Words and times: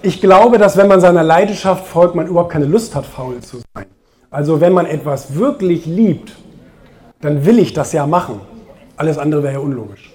Ich 0.00 0.20
glaube, 0.20 0.58
dass 0.58 0.76
wenn 0.76 0.86
man 0.86 1.00
seiner 1.00 1.24
Leidenschaft 1.24 1.84
folgt, 1.84 2.14
man 2.14 2.28
überhaupt 2.28 2.52
keine 2.52 2.66
Lust 2.66 2.94
hat, 2.94 3.04
faul 3.04 3.40
zu 3.40 3.58
sein. 3.74 3.86
Also 4.30 4.60
wenn 4.60 4.72
man 4.72 4.86
etwas 4.86 5.34
wirklich 5.34 5.86
liebt, 5.86 6.36
dann 7.20 7.44
will 7.44 7.58
ich 7.58 7.72
das 7.72 7.92
ja 7.92 8.06
machen. 8.06 8.40
Alles 8.96 9.18
andere 9.18 9.42
wäre 9.42 9.54
ja 9.54 9.58
unlogisch. 9.58 10.12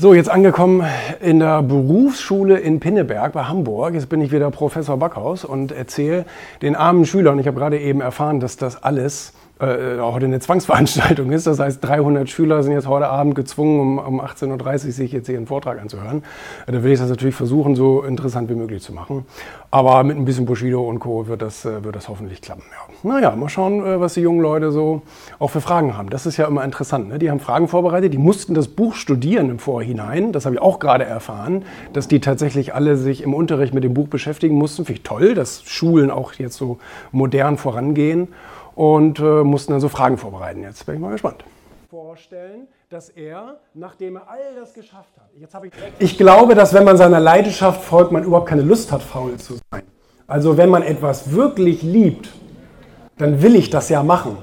So, 0.00 0.14
jetzt 0.14 0.30
angekommen 0.30 0.86
in 1.20 1.40
der 1.40 1.60
Berufsschule 1.62 2.58
in 2.58 2.78
Pinneberg 2.78 3.32
bei 3.32 3.42
Hamburg. 3.42 3.94
Jetzt 3.94 4.08
bin 4.08 4.20
ich 4.20 4.30
wieder 4.30 4.52
Professor 4.52 4.96
Backhaus 4.96 5.44
und 5.44 5.72
erzähle 5.72 6.24
den 6.62 6.76
armen 6.76 7.04
Schülern, 7.04 7.40
ich 7.40 7.48
habe 7.48 7.58
gerade 7.58 7.80
eben 7.80 8.00
erfahren, 8.00 8.38
dass 8.38 8.56
das 8.56 8.80
alles 8.80 9.32
äh, 9.60 9.98
heute 10.00 10.26
eine 10.26 10.40
Zwangsveranstaltung 10.40 11.32
ist. 11.32 11.46
Das 11.46 11.58
heißt, 11.58 11.82
300 11.82 12.28
Schüler 12.28 12.62
sind 12.62 12.72
jetzt 12.72 12.86
heute 12.86 13.08
Abend 13.08 13.34
gezwungen, 13.34 13.80
um, 13.80 13.98
um 13.98 14.20
18.30 14.20 14.72
Uhr 14.86 14.92
sich 14.92 15.12
jetzt 15.12 15.28
ihren 15.28 15.46
Vortrag 15.46 15.80
anzuhören. 15.80 16.22
Äh, 16.66 16.72
da 16.72 16.82
will 16.82 16.92
ich 16.92 16.98
das 17.00 17.08
natürlich 17.08 17.34
versuchen, 17.34 17.74
so 17.74 18.02
interessant 18.02 18.48
wie 18.50 18.54
möglich 18.54 18.82
zu 18.82 18.92
machen. 18.92 19.26
Aber 19.70 20.02
mit 20.04 20.16
ein 20.16 20.24
bisschen 20.24 20.46
Bushido 20.46 20.82
und 20.88 21.00
Co. 21.00 21.26
wird 21.26 21.42
das, 21.42 21.64
äh, 21.64 21.84
wird 21.84 21.96
das 21.96 22.08
hoffentlich 22.08 22.40
klappen. 22.40 22.62
Ja. 22.70 23.10
Naja, 23.10 23.36
mal 23.36 23.48
schauen, 23.48 23.84
äh, 23.84 24.00
was 24.00 24.14
die 24.14 24.20
jungen 24.20 24.40
Leute 24.40 24.70
so 24.70 25.02
auch 25.38 25.48
für 25.48 25.60
Fragen 25.60 25.96
haben. 25.96 26.08
Das 26.10 26.24
ist 26.24 26.36
ja 26.36 26.46
immer 26.46 26.64
interessant. 26.64 27.08
Ne? 27.08 27.18
Die 27.18 27.30
haben 27.30 27.40
Fragen 27.40 27.68
vorbereitet, 27.68 28.12
die 28.12 28.18
mussten 28.18 28.54
das 28.54 28.68
Buch 28.68 28.94
studieren 28.94 29.50
im 29.50 29.58
Vorhinein. 29.58 30.32
Das 30.32 30.46
habe 30.46 30.56
ich 30.56 30.62
auch 30.62 30.78
gerade 30.78 31.04
erfahren, 31.04 31.64
dass 31.92 32.08
die 32.08 32.20
tatsächlich 32.20 32.74
alle 32.74 32.96
sich 32.96 33.22
im 33.22 33.34
Unterricht 33.34 33.74
mit 33.74 33.84
dem 33.84 33.94
Buch 33.94 34.08
beschäftigen 34.08 34.54
mussten. 34.54 34.84
Finde 34.84 35.00
ich 35.00 35.02
toll, 35.02 35.34
dass 35.34 35.64
Schulen 35.64 36.10
auch 36.10 36.34
jetzt 36.34 36.56
so 36.56 36.78
modern 37.12 37.56
vorangehen 37.56 38.28
und 38.78 39.18
äh, 39.18 39.42
mussten 39.42 39.72
dann 39.72 39.80
so 39.80 39.88
Fragen 39.88 40.16
vorbereiten. 40.18 40.62
Jetzt 40.62 40.86
bin 40.86 40.94
ich 40.94 41.00
mal 41.00 41.10
gespannt. 41.10 41.42
Vorstellen, 41.90 42.68
dass 42.90 43.08
er, 43.08 43.56
nachdem 43.74 44.14
er 44.14 44.30
all 44.30 44.54
das 44.56 44.72
geschafft 44.72 45.16
hat, 45.16 45.28
jetzt 45.36 45.52
habe 45.52 45.66
ich. 45.66 45.72
Ich 45.98 46.16
glaube, 46.16 46.54
dass 46.54 46.72
wenn 46.72 46.84
man 46.84 46.96
seiner 46.96 47.18
Leidenschaft 47.18 47.82
folgt, 47.82 48.12
man 48.12 48.22
überhaupt 48.22 48.48
keine 48.48 48.62
Lust 48.62 48.92
hat, 48.92 49.02
faul 49.02 49.36
zu 49.36 49.54
sein. 49.72 49.82
Also 50.28 50.56
wenn 50.56 50.70
man 50.70 50.84
etwas 50.84 51.32
wirklich 51.32 51.82
liebt, 51.82 52.28
dann 53.16 53.42
will 53.42 53.56
ich 53.56 53.68
das 53.68 53.88
ja 53.88 54.04
machen. 54.04 54.36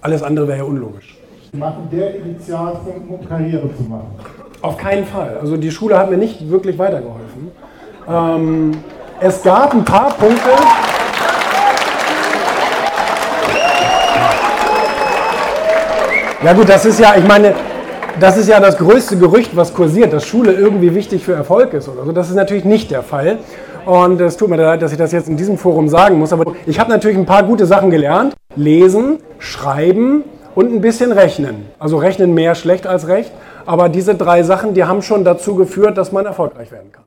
Alles 0.00 0.24
andere 0.24 0.48
wäre 0.48 0.58
ja 0.58 0.64
unlogisch. 0.64 1.16
Sie 1.52 1.56
machen 1.56 1.88
der 1.92 2.16
Initialpunkt, 2.16 3.08
um 3.08 3.28
Karriere 3.28 3.72
zu 3.76 3.84
machen. 3.84 4.10
Auf 4.62 4.78
keinen 4.78 5.04
Fall. 5.04 5.38
Also 5.38 5.56
die 5.56 5.70
Schule 5.70 5.96
hat 5.96 6.10
mir 6.10 6.16
nicht 6.16 6.50
wirklich 6.50 6.76
weitergeholfen. 6.76 7.52
Ähm, 8.08 8.72
es 9.20 9.44
gab 9.44 9.74
ein 9.74 9.84
paar 9.84 10.12
Punkte. 10.14 10.50
Ja 16.46 16.52
gut, 16.52 16.68
das 16.68 16.84
ist 16.84 17.00
ja, 17.00 17.16
ich 17.16 17.26
meine, 17.26 17.56
das 18.20 18.36
ist 18.36 18.48
ja 18.48 18.60
das 18.60 18.78
größte 18.78 19.16
Gerücht, 19.16 19.56
was 19.56 19.74
kursiert, 19.74 20.12
dass 20.12 20.24
Schule 20.24 20.52
irgendwie 20.52 20.94
wichtig 20.94 21.24
für 21.24 21.32
Erfolg 21.32 21.72
ist 21.72 21.88
oder 21.88 22.04
so. 22.04 22.12
Das 22.12 22.28
ist 22.28 22.36
natürlich 22.36 22.64
nicht 22.64 22.92
der 22.92 23.02
Fall. 23.02 23.38
Und 23.84 24.20
es 24.20 24.36
tut 24.36 24.48
mir 24.50 24.56
leid, 24.56 24.80
dass 24.80 24.92
ich 24.92 24.98
das 24.98 25.10
jetzt 25.10 25.28
in 25.28 25.36
diesem 25.36 25.58
Forum 25.58 25.88
sagen 25.88 26.20
muss, 26.20 26.32
aber 26.32 26.52
ich 26.64 26.78
habe 26.78 26.88
natürlich 26.88 27.18
ein 27.18 27.26
paar 27.26 27.42
gute 27.42 27.66
Sachen 27.66 27.90
gelernt. 27.90 28.34
Lesen, 28.54 29.18
schreiben 29.40 30.22
und 30.54 30.72
ein 30.72 30.80
bisschen 30.80 31.10
rechnen. 31.10 31.66
Also 31.80 31.96
rechnen 31.96 32.32
mehr 32.32 32.54
schlecht 32.54 32.86
als 32.86 33.08
recht. 33.08 33.32
Aber 33.64 33.88
diese 33.88 34.14
drei 34.14 34.44
Sachen, 34.44 34.72
die 34.72 34.84
haben 34.84 35.02
schon 35.02 35.24
dazu 35.24 35.56
geführt, 35.56 35.98
dass 35.98 36.12
man 36.12 36.26
erfolgreich 36.26 36.70
werden 36.70 36.92
kann. 36.92 37.06